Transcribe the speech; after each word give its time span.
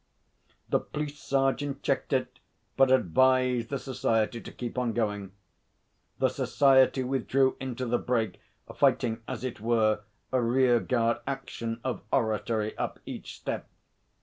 The 0.67 0.79
police 0.79 1.19
sergeant 1.19 1.83
checked 1.83 2.11
it, 2.11 2.39
but 2.75 2.89
advised 2.91 3.69
the 3.69 3.77
Society 3.77 4.41
to 4.41 4.51
keep 4.51 4.75
on 4.75 4.93
going. 4.93 5.31
The 6.17 6.29
Society 6.29 7.03
withdrew 7.03 7.55
into 7.59 7.85
the 7.85 7.99
brake 7.99 8.39
fighting, 8.73 9.21
as 9.27 9.43
it 9.43 9.59
were, 9.59 9.99
a 10.31 10.41
rear 10.41 10.79
guard 10.79 11.17
action 11.27 11.81
of 11.83 12.01
oratory 12.11 12.75
up 12.79 12.97
each 13.05 13.35
step. 13.37 13.69